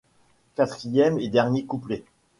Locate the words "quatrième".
0.55-1.19